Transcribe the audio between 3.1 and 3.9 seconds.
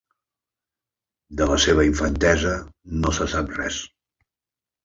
se sap res.